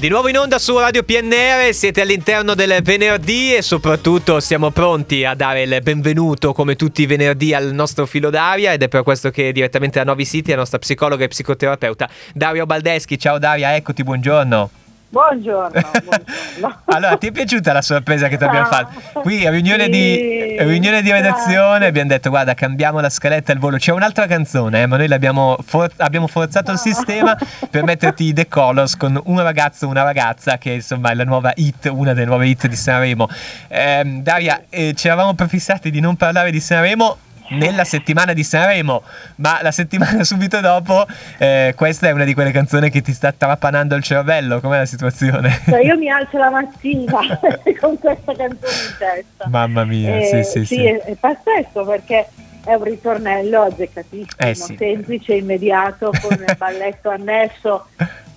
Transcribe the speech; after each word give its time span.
Di 0.00 0.08
nuovo 0.08 0.28
in 0.28 0.38
onda 0.38 0.58
su 0.58 0.78
Radio 0.78 1.02
PNR, 1.02 1.74
siete 1.74 2.00
all'interno 2.00 2.54
del 2.54 2.80
venerdì 2.82 3.54
e 3.54 3.60
soprattutto 3.60 4.40
siamo 4.40 4.70
pronti 4.70 5.26
a 5.26 5.34
dare 5.34 5.60
il 5.64 5.78
benvenuto 5.82 6.54
come 6.54 6.74
tutti 6.74 7.02
i 7.02 7.06
venerdì 7.06 7.52
al 7.52 7.74
nostro 7.74 8.06
filo 8.06 8.30
d'aria 8.30 8.72
ed 8.72 8.82
è 8.82 8.88
per 8.88 9.02
questo 9.02 9.28
che 9.28 9.52
direttamente 9.52 9.98
da 9.98 10.06
Novi 10.06 10.24
City 10.24 10.52
la 10.52 10.56
nostra 10.56 10.78
psicologa 10.78 11.24
e 11.24 11.28
psicoterapeuta 11.28 12.08
Dario 12.32 12.64
Baldeschi. 12.64 13.18
Ciao 13.18 13.38
Daria, 13.38 13.76
eccoti, 13.76 14.02
buongiorno. 14.02 14.79
Buongiorno, 15.12 15.70
buongiorno. 16.04 16.82
allora, 16.84 17.16
ti 17.16 17.26
è 17.26 17.32
piaciuta 17.32 17.72
la 17.72 17.82
sorpresa 17.82 18.28
che 18.28 18.36
ti 18.36 18.44
abbiamo 18.44 18.68
Ah, 18.68 18.86
fatto? 18.86 19.20
Qui 19.22 19.44
a 19.44 19.50
riunione, 19.50 19.84
sì, 19.84 19.90
di, 19.90 20.56
riunione 20.60 21.02
di 21.02 21.10
redazione 21.10 21.56
grazie. 21.68 21.86
abbiamo 21.88 22.08
detto 22.10 22.30
guarda 22.30 22.54
cambiamo 22.54 23.00
la 23.00 23.08
scaletta 23.10 23.50
al 23.50 23.58
volo. 23.58 23.76
C'è 23.76 23.90
un'altra 23.90 24.26
canzone, 24.28 24.82
eh, 24.82 24.86
ma 24.86 24.96
noi 24.96 25.08
l'abbiamo 25.08 25.56
for- 25.66 25.90
abbiamo 25.96 26.28
forzato 26.28 26.70
il 26.70 26.76
Ah. 26.76 26.80
sistema 26.80 27.36
per 27.68 27.82
metterti 27.82 28.24
i 28.26 28.32
The 28.32 28.46
Colors 28.46 28.96
con 28.96 29.20
un 29.24 29.42
ragazzo 29.42 29.88
una 29.88 30.04
ragazza 30.04 30.58
che 30.58 30.70
insomma 30.74 31.10
è 31.10 31.14
la 31.14 31.24
nuova 31.24 31.50
hit, 31.56 31.90
una 31.92 32.12
delle 32.14 32.26
nuove 32.26 32.46
hit 32.46 32.68
di 32.68 32.76
Sanremo. 32.76 33.28
Ehm, 33.66 34.22
Daria, 34.22 34.62
eh, 34.68 34.94
ci 34.94 35.08
eravamo 35.08 35.34
prefissati 35.34 35.90
di 35.90 35.98
non 35.98 36.14
parlare 36.14 36.52
di 36.52 36.60
Sanremo 36.60 37.16
nella 37.50 37.84
settimana 37.84 38.32
di 38.32 38.42
Sanremo, 38.44 39.02
ma 39.36 39.60
la 39.62 39.70
settimana 39.70 40.22
subito 40.24 40.60
dopo 40.60 41.06
eh, 41.38 41.72
questa 41.76 42.08
è 42.08 42.10
una 42.12 42.24
di 42.24 42.34
quelle 42.34 42.50
canzoni 42.50 42.90
che 42.90 43.02
ti 43.02 43.12
sta 43.12 43.32
trapanando 43.32 43.94
il 43.94 44.02
cervello. 44.02 44.60
Com'è 44.60 44.78
la 44.78 44.86
situazione? 44.86 45.60
Cioè, 45.64 45.84
io 45.84 45.96
mi 45.98 46.08
alzo 46.10 46.38
la 46.38 46.50
mattina 46.50 47.18
con 47.80 47.98
questa 47.98 48.32
canzone 48.34 48.72
in 48.72 48.94
testa. 48.98 49.44
Mamma 49.48 49.84
mia, 49.84 50.16
Eh, 50.16 50.44
sì, 50.44 50.44
sì, 50.44 50.64
sì. 50.64 50.84
È, 50.84 51.00
è 51.02 51.14
pazzesco 51.14 51.84
perché 51.84 52.28
è 52.64 52.74
un 52.74 52.84
ritornello 52.84 53.62
azzeccatissimo, 53.62 54.26
Eh, 54.36 54.54
sì. 54.54 54.76
semplice, 54.78 55.34
immediato, 55.34 56.12
con 56.20 56.32
il 56.32 56.54
balletto 56.58 57.08
annesso, 57.08 57.86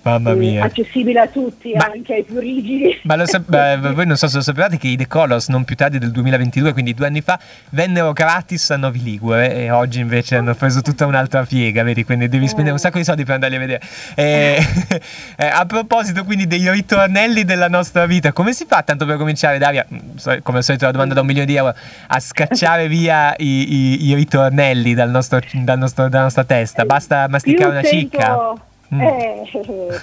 Mamma 0.04 0.34
mia. 0.34 0.64
accessibile 0.64 1.20
a 1.20 1.26
tutti, 1.28 1.72
Ma- 1.74 1.90
anche 1.92 2.14
ai 2.14 2.22
più 2.24 2.38
rigidi. 2.38 3.00
Ma 3.04 3.24
sap- 3.26 3.48
beh, 3.48 3.78
voi 3.94 4.06
non 4.06 4.16
so 4.16 4.28
se 4.28 4.36
lo 4.36 4.42
sapevate 4.42 4.76
che 4.76 4.88
i 4.88 4.96
The 4.96 5.06
Colors 5.06 5.48
non 5.48 5.64
più 5.64 5.74
tardi 5.76 5.98
del 5.98 6.10
2022, 6.10 6.72
quindi 6.72 6.92
due 6.94 7.06
anni 7.06 7.20
fa, 7.22 7.38
vennero 7.70 8.12
gratis 8.12 8.70
a 8.70 8.76
Novi 8.76 9.02
Ligure 9.02 9.54
e 9.54 9.70
oggi 9.70 10.00
invece 10.00 10.36
hanno 10.36 10.54
preso 10.54 10.82
tutta 10.82 11.06
un'altra 11.06 11.44
piega, 11.44 11.82
vedi? 11.82 12.04
Quindi 12.04 12.28
devi 12.28 12.46
spendere 12.48 12.72
un 12.72 12.78
sacco 12.78 12.98
di 12.98 13.04
soldi 13.04 13.24
per 13.24 13.34
andarli 13.34 13.56
a 13.56 13.58
vedere. 13.58 13.80
E, 14.14 14.58
eh, 15.36 15.46
a 15.46 15.64
proposito 15.66 16.24
quindi 16.24 16.46
dei 16.46 16.70
ritornelli 16.70 17.44
della 17.44 17.68
nostra 17.68 18.04
vita, 18.06 18.32
come 18.32 18.52
si 18.52 18.66
fa 18.68 18.82
tanto 18.82 19.06
per 19.06 19.16
cominciare, 19.16 19.56
Daria, 19.58 19.86
mm, 19.92 19.98
come 20.42 20.58
al 20.58 20.64
solito 20.64 20.84
la 20.84 20.90
domanda 20.92 21.14
da 21.14 21.20
un 21.22 21.26
milione 21.26 21.46
di 21.46 21.56
euro, 21.56 21.74
a 22.08 22.20
scacciare 22.20 22.88
via 22.88 23.34
i, 23.38 23.72
i- 23.74 24.06
i 24.08 24.14
ritornelli 24.14 24.92
dal 24.94 25.08
nostro- 25.10 25.40
dal 25.52 25.78
nostro- 25.78 26.08
dalla 26.08 26.24
nostra 26.24 26.44
testa? 26.44 26.84
Basta 26.84 27.26
masticare 27.28 27.70
una 27.70 27.82
cicca? 27.82 28.52
Mm. 28.94 29.00
eh, 29.00 29.42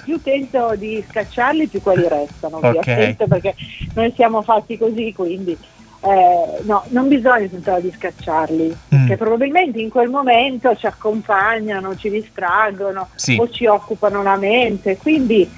più 0.04 0.20
tento 0.22 0.74
di 0.76 1.02
scacciarli, 1.08 1.66
più 1.68 1.80
quelli 1.82 2.06
restano. 2.08 2.56
Ok. 2.58 2.64
ovviamente, 2.64 3.26
perché 3.26 3.54
noi 3.94 4.12
siamo 4.14 4.42
fatti 4.42 4.76
così, 4.76 5.12
quindi 5.14 5.56
eh, 6.04 6.62
no, 6.62 6.84
non 6.88 7.06
bisogna 7.08 7.46
tentare 7.46 7.80
di 7.80 7.92
scacciarli, 7.96 8.76
Mm. 8.94 9.06
che 9.06 9.16
probabilmente 9.16 9.80
in 9.80 9.88
quel 9.88 10.08
momento 10.08 10.74
ci 10.76 10.86
accompagnano, 10.86 11.96
ci 11.96 12.10
distraggono 12.10 13.08
Sì. 13.14 13.36
o 13.40 13.48
ci 13.48 13.66
occupano 13.66 14.22
la 14.22 14.36
mente, 14.36 14.96
quindi 14.96 15.48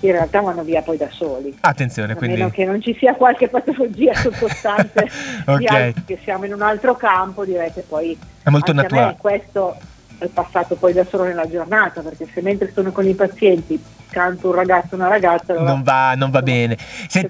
in 0.00 0.12
realtà 0.12 0.40
vanno 0.40 0.62
via 0.62 0.80
poi 0.82 0.96
da 0.96 1.08
soli. 1.10 1.56
Attenzione, 1.60 2.12
A 2.12 2.16
quindi... 2.16 2.36
meno 2.36 2.50
che 2.50 2.64
non 2.64 2.80
ci 2.80 2.94
sia 2.96 3.14
qualche 3.14 3.48
patologia 3.48 4.14
sottostante 4.18 5.08
Ok. 5.46 5.58
di 5.58 5.66
altri, 5.66 6.04
che 6.06 6.18
siamo 6.22 6.44
in 6.44 6.52
un 6.52 6.62
altro 6.62 6.94
campo, 6.94 7.44
direi 7.44 7.72
che 7.72 7.80
poi 7.80 8.16
È 8.44 8.48
molto 8.50 8.72
naturale. 8.72 9.16
questo 9.18 9.76
è 10.18 10.26
passato 10.26 10.74
poi 10.74 10.92
da 10.92 11.04
solo 11.08 11.24
nella 11.24 11.48
giornata, 11.48 12.00
perché 12.00 12.26
se 12.32 12.42
mentre 12.42 12.70
sono 12.72 12.90
con 12.90 13.06
i 13.06 13.14
pazienti 13.14 13.80
canto 14.10 14.48
un 14.48 14.54
ragazzo 14.54 14.94
o 14.94 14.96
una 14.96 15.08
ragazza, 15.08 15.52
allora 15.52 15.70
non 15.70 15.82
va, 15.82 16.14
non 16.16 16.30
va 16.30 16.42
bene. 16.42 16.76
Senti, 17.08 17.28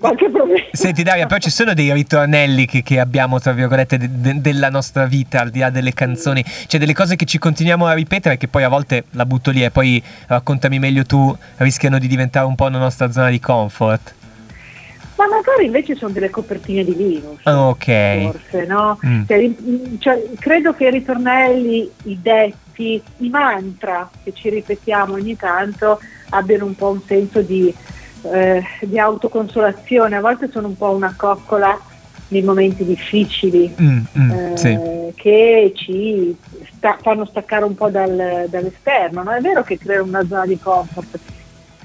senti, 0.73 1.03
Daria, 1.03 1.27
però 1.27 1.39
ci 1.39 1.51
sono 1.51 1.75
dei 1.75 1.93
ritornelli 1.93 2.67
che, 2.67 2.83
che 2.83 2.99
abbiamo, 2.99 3.39
tra 3.41 3.53
virgolette, 3.53 3.99
de- 3.99 4.09
de- 4.11 4.41
della 4.41 4.71
nostra 4.71 5.07
vita, 5.07 5.41
al 5.41 5.51
di 5.51 5.59
là 5.59 5.71
delle 5.71 5.93
canzoni. 5.93 6.43
C'è 6.43 6.79
delle 6.79 6.95
cose 6.95 7.17
che 7.17 7.25
ci 7.25 7.39
continuiamo 7.39 7.87
a 7.87 7.93
ripetere 7.93 8.37
che 8.37 8.49
poi 8.49 8.63
a 8.63 8.69
volte 8.69 9.05
la 9.11 9.27
butto 9.27 9.51
lì 9.51 9.63
e 9.63 9.71
poi 9.71 10.03
raccontami 10.27 10.79
meglio 10.79 11.05
tu, 11.05 11.37
rischiano 11.57 11.99
di 11.99 12.07
diventare 12.07 12.47
un 12.47 12.55
po' 12.55 12.67
una 12.67 12.79
nostra 12.79 13.11
zona 13.11 13.29
di 13.31 13.41
comfort. 13.41 14.15
Ma 15.17 15.27
magari 15.27 15.67
invece 15.67 15.97
sono 15.97 16.13
delle 16.13 16.31
copertine 16.31 16.85
di 16.85 16.95
Linux. 16.95 17.45
Ok. 17.45 18.31
Forse, 18.31 18.67
no? 18.67 19.01
Mm. 19.05 19.25
Cioè, 19.27 19.55
cioè, 19.99 20.23
credo 20.39 20.75
che 20.75 20.87
i 20.87 20.91
ritornelli, 20.93 21.91
i 22.05 22.19
detti, 22.23 22.68
i 22.85 23.29
mantra 23.29 24.09
che 24.23 24.33
ci 24.33 24.49
ripetiamo 24.51 25.15
ogni 25.15 25.37
tanto 25.37 26.01
abbiano 26.31 26.65
un 26.67 26.75
po' 26.75 26.91
un 26.91 27.01
senso 27.07 27.41
di, 27.41 27.75
eh, 28.23 28.63
di 28.81 28.99
autoconsolazione. 28.99 30.17
A 30.17 30.21
volte 30.21 30.49
sono 30.51 30.69
un 30.69 30.77
po' 30.77 30.91
una 30.91 31.15
coccola 31.17 31.79
nei 32.29 32.43
momenti 32.43 32.85
difficili. 32.85 33.75
Mm, 33.81 33.99
mm, 34.19 34.31
eh, 34.31 34.53
sì. 34.57 34.79
che 35.15 35.73
ci 35.75 36.37
sta- 36.77 36.99
fanno 37.01 37.25
staccare 37.25 37.65
un 37.65 37.75
po' 37.75 37.89
dal- 37.89 38.47
dall'esterno. 38.49 39.23
No? 39.23 39.31
È 39.33 39.41
vero 39.41 39.63
che 39.63 39.79
creano 39.79 40.05
una 40.05 40.27
zona 40.27 40.47
di 40.47 40.59
comfort. 40.59 41.19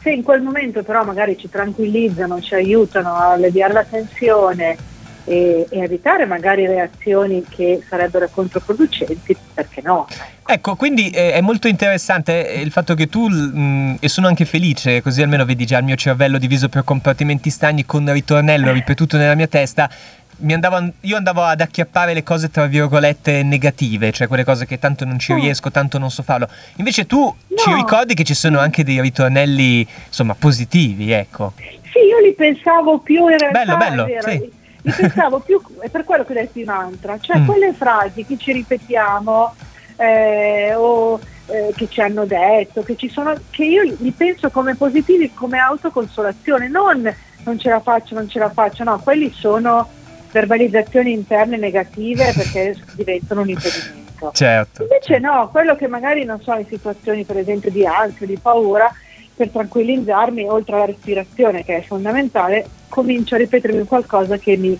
Se 0.02 0.12
in 0.12 0.22
quel 0.22 0.42
momento 0.42 0.84
però 0.84 1.06
magari 1.06 1.38
ci 1.38 1.50
tranquillizzano, 1.50 2.42
ci 2.42 2.56
aiutano 2.56 3.14
a 3.16 3.32
alleviare 3.32 3.74
la 3.74 3.86
tensione 3.86 4.78
e, 5.26 5.66
e 5.70 5.80
evitare 5.80 6.26
magari 6.26 6.66
reazioni 6.68 7.44
che 7.48 7.82
sarebbero 7.88 8.30
controproducenti, 8.32 9.36
perché 9.54 9.82
no? 9.84 10.08
Ecco, 10.46 10.76
quindi 10.76 11.10
eh, 11.10 11.34
è 11.34 11.42
molto 11.42 11.68
interessante 11.68 12.50
eh, 12.50 12.60
il 12.62 12.72
fatto 12.72 12.96
che 12.96 13.08
tu, 13.08 13.28
mh, 13.28 13.98
e 14.02 14.08
sono 14.10 14.28
anche 14.28 14.46
felice, 14.46 15.02
così 15.02 15.22
almeno 15.22 15.46
vedi 15.46 15.66
già 15.66 15.78
il 15.78 15.86
mio 15.86 15.96
cervello 15.96 16.38
diviso 16.38 16.68
per 16.70 16.84
compartimenti 16.84 17.50
stagni 17.50 17.86
con 17.86 18.12
ritornello 18.12 18.72
ripetuto 18.72 19.18
nella 19.18 19.36
mia 19.36 19.48
testa. 19.48 19.90
Mi 20.36 20.52
andavo 20.54 20.76
an- 20.76 20.92
io 21.02 21.16
andavo 21.16 21.44
ad 21.44 21.62
acchiappare 21.62 22.14
le 22.14 22.24
cose 22.24 22.50
tra 22.50 22.66
virgolette 22.66 23.44
negative, 23.44 24.12
cioè 24.12 24.28
quelle 24.28 24.44
cose 24.44 24.66
che 24.66 24.80
tanto 24.80 25.06
non 25.06 25.18
ci 25.20 25.32
Mm. 25.32 25.40
riesco, 25.40 25.72
tanto 25.72 25.98
non 26.00 26.10
so 26.12 26.24
farlo. 26.24 26.50
Invece 26.78 27.06
tu 27.06 27.34
ci 27.56 27.70
No. 27.70 27.76
ricordi 27.76 28.14
che 28.16 28.24
ci 28.24 28.34
sono 28.34 28.60
anche 28.60 28.84
dei 28.84 29.00
ritornelli, 29.00 29.88
insomma, 30.08 30.36
positivi, 30.38 31.12
ecco. 31.12 31.54
Sì, 31.56 32.00
io 32.00 32.20
li 32.20 32.34
pensavo 32.34 33.00
più 33.00 33.28
in 33.30 33.38
realtà. 33.38 33.60
Bello, 33.64 33.78
bello, 33.78 34.08
sì. 34.28 34.52
Li 34.84 34.92
pensavo 34.92 35.40
più, 35.40 35.62
è 35.80 35.90
per 35.90 36.04
quello 36.04 36.24
che 36.24 36.32
ho 36.32 36.36
detto 36.36 36.60
in 36.60 36.66
mantra, 36.66 37.18
cioè 37.20 37.40
Mm. 37.40 37.46
quelle 37.46 37.74
frasi 37.74 38.26
che 38.26 38.38
ci 38.38 38.52
ripetiamo 38.52 39.56
eh, 39.98 40.74
o 40.76 41.20
eh, 41.48 41.74
che 41.76 41.88
ci 41.90 42.02
hanno 42.02 42.26
detto, 42.26 42.84
che 42.84 42.96
ci 42.96 43.10
sono, 43.10 43.34
che 43.50 43.66
io 43.66 43.82
li 43.84 44.12
penso 44.12 44.50
come 44.50 44.76
positivi, 44.76 45.34
come 45.34 45.58
autoconsolazione, 45.58 46.68
non 46.68 47.14
non 47.44 47.60
ce 47.60 47.70
la 47.70 47.80
faccio, 47.80 48.16
non 48.16 48.30
ce 48.30 48.40
la 48.40 48.50
faccio, 48.50 48.84
no, 48.84 49.00
quelli 49.00 49.32
sono 49.34 49.90
verbalizzazioni 50.32 51.12
interne 51.12 51.58
negative 51.58 52.32
perché 52.34 52.76
diventano 52.94 53.42
un 53.42 53.50
impedimento. 53.50 54.32
Certo. 54.34 54.84
Invece 54.84 55.20
no, 55.20 55.50
quello 55.52 55.76
che 55.76 55.88
magari 55.88 56.24
non 56.24 56.42
so 56.42 56.54
in 56.56 56.66
situazioni 56.66 57.26
per 57.26 57.38
esempio 57.38 57.70
di 57.70 57.86
ansia, 57.86 58.26
di 58.26 58.38
paura, 58.42 58.90
per 59.36 59.50
tranquillizzarmi, 59.50 60.48
oltre 60.48 60.76
alla 60.76 60.86
respirazione 60.86 61.64
che 61.64 61.78
è 61.78 61.82
fondamentale, 61.82 62.66
comincio 62.90 63.36
a 63.36 63.40
ripetermi 63.40 63.84
qualcosa 63.86 64.38
che 64.38 64.56
mi 64.58 64.78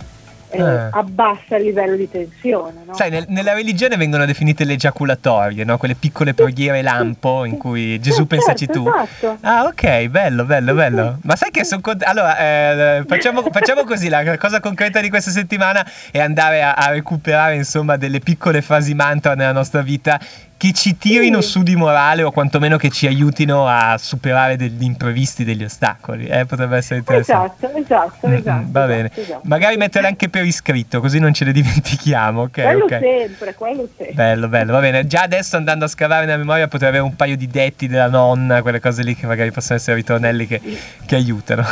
eh, 0.50 0.58
Eh. 0.60 0.88
abbassa 0.92 1.56
il 1.56 1.64
livello 1.64 1.96
di 1.96 2.08
tensione. 2.08 2.84
No? 2.86 2.94
Sai, 2.94 3.10
nel- 3.10 3.24
nella 3.26 3.54
religione 3.54 3.96
vengono 3.96 4.24
definite 4.24 4.62
le 4.62 4.74
ejaculatorie, 4.74 5.64
no? 5.64 5.78
Quelle 5.78 5.96
piccole 5.96 6.32
preghiere 6.32 6.80
lampo 6.80 7.44
in 7.44 7.56
cui 7.56 7.98
Gesù 7.98 8.22
Eh, 8.22 8.26
pensaci 8.26 8.66
certo, 8.66 8.82
tu. 8.84 8.88
Esatto. 8.88 9.38
Ah, 9.40 9.64
ok, 9.64 10.06
bello, 10.06 10.44
bello, 10.44 10.74
bello. 10.74 11.18
Ma 11.22 11.34
sai 11.34 11.50
che 11.50 11.64
sono 11.64 11.80
contento. 11.80 12.08
Allora, 12.08 12.38
eh, 12.38 13.02
facciamo, 13.04 13.42
facciamo 13.50 13.82
così: 13.82 14.08
la 14.08 14.36
cosa 14.36 14.60
concreta 14.60 15.00
di 15.00 15.08
questa 15.08 15.32
settimana 15.32 15.84
è 16.12 16.20
andare 16.20 16.62
a, 16.62 16.74
a 16.74 16.88
recuperare, 16.90 17.56
insomma, 17.56 17.96
delle 17.96 18.20
piccole 18.20 18.62
frasi 18.62 18.94
mantra 18.94 19.34
nella 19.34 19.50
nostra 19.50 19.82
vita 19.82 20.20
che 20.64 20.72
ci 20.72 20.96
tirino 20.96 21.40
su 21.42 21.62
di 21.62 21.76
morale 21.76 22.22
o 22.22 22.30
quantomeno 22.30 22.76
che 22.78 22.88
ci 22.88 23.06
aiutino 23.06 23.66
a 23.68 23.98
superare 23.98 24.56
degli 24.56 24.82
imprevisti, 24.82 25.44
degli 25.44 25.62
ostacoli. 25.62 26.26
Eh, 26.26 26.46
potrebbe 26.46 26.78
essere 26.78 27.00
interessante. 27.00 27.66
Esatto, 27.66 27.78
esatto, 27.78 28.26
Mm, 28.26 28.30
mm, 28.30 28.34
esatto. 28.36 28.64
va 28.70 28.86
bene. 28.86 29.04
esatto, 29.08 29.20
esatto. 29.20 29.40
Magari 29.44 29.76
mettere 29.76 30.06
anche 30.06 30.30
per 30.30 30.44
iscritto, 30.44 31.00
così 31.00 31.18
non 31.18 31.34
ce 31.34 31.44
le 31.44 31.52
dimentichiamo. 31.52 32.42
Ok, 32.42 32.62
quello 32.62 32.84
ok. 32.84 32.98
sempre, 33.00 33.54
quello 33.54 33.88
sempre. 33.94 34.14
Bello, 34.14 34.48
bello, 34.48 34.72
va 34.72 34.80
bene. 34.80 35.06
Già 35.06 35.22
adesso 35.22 35.56
andando 35.56 35.84
a 35.84 35.88
scavare 35.88 36.24
nella 36.24 36.38
memoria 36.38 36.66
potrei 36.66 36.88
avere 36.88 37.04
un 37.04 37.14
paio 37.14 37.36
di 37.36 37.46
detti 37.46 37.86
della 37.86 38.08
nonna, 38.08 38.62
quelle 38.62 38.80
cose 38.80 39.02
lì 39.02 39.14
che 39.14 39.26
magari 39.26 39.50
possono 39.50 39.78
essere 39.78 39.96
ritornelli 39.96 40.46
che, 40.46 40.60
che 41.04 41.14
aiutano. 41.14 41.62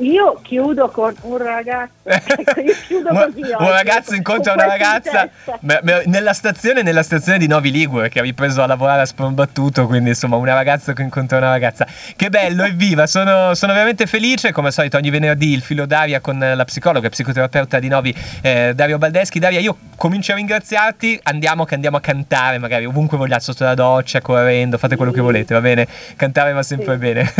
Io 0.00 0.40
chiudo 0.42 0.88
con 0.88 1.14
un 1.22 1.36
ragazzo, 1.38 1.92
ecco, 2.02 2.60
io 2.60 2.74
chiudo 2.86 3.08
un, 3.10 3.16
così 3.32 3.40
un 3.50 3.54
oggi, 3.54 3.70
ragazzo 3.70 4.06
con 4.08 4.16
incontra 4.16 4.52
una 4.54 4.66
ragazza 4.66 5.28
me- 5.60 5.80
me- 5.82 6.02
nella 6.06 6.32
stazione, 6.32 6.82
nella 6.82 7.02
stazione 7.04 7.38
di 7.38 7.46
Novi 7.46 7.70
Ligure 7.70 8.08
che 8.08 8.20
poi 8.20 8.31
preso 8.32 8.62
a 8.62 8.66
lavorare 8.66 9.02
a 9.02 9.06
sprombattuto, 9.06 9.86
quindi 9.86 10.10
insomma 10.10 10.36
una 10.36 10.54
ragazza 10.54 10.92
che 10.92 11.02
incontra 11.02 11.38
una 11.38 11.50
ragazza. 11.50 11.86
Che 12.16 12.30
bello, 12.30 12.64
evviva, 12.64 13.06
sono, 13.06 13.54
sono 13.54 13.72
veramente 13.72 14.06
felice, 14.06 14.52
come 14.52 14.68
al 14.68 14.72
solito 14.72 14.96
ogni 14.96 15.10
venerdì 15.10 15.52
il 15.52 15.62
filo 15.62 15.86
d'aria 15.86 16.20
con 16.20 16.38
la 16.38 16.64
psicologa 16.64 17.06
e 17.06 17.10
psicoterapeuta 17.10 17.78
di 17.78 17.88
Novi 17.88 18.14
eh, 18.40 18.72
Dario 18.74 18.98
Baldeschi. 18.98 19.38
Daria, 19.38 19.60
io 19.60 19.76
comincio 19.96 20.32
a 20.32 20.36
ringraziarti, 20.36 21.20
andiamo 21.24 21.64
che 21.64 21.74
andiamo 21.74 21.96
a 21.96 22.00
cantare, 22.00 22.58
magari 22.58 22.84
ovunque 22.84 23.16
vogliate, 23.16 23.42
sotto 23.42 23.64
la 23.64 23.74
doccia, 23.74 24.20
correndo, 24.20 24.78
fate 24.78 24.96
quello 24.96 25.12
che 25.12 25.20
volete, 25.20 25.54
va 25.54 25.60
bene? 25.60 25.86
Cantare 26.16 26.52
va 26.52 26.62
sempre 26.62 26.94
sì. 26.94 26.98
bene. 26.98 27.32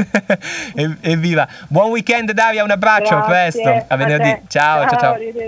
evviva. 1.01 1.47
Buon 1.69 1.91
weekend 1.91 2.33
Daria, 2.33 2.65
un 2.65 2.71
abbraccio, 2.71 3.17
Grazie, 3.17 3.23
a 3.23 3.71
presto, 3.71 3.85
a 3.89 3.97
venerdì. 3.97 4.41
ciao, 4.49 4.89
ciao. 4.89 4.89
ciao. 4.89 4.99
ciao. 4.99 5.33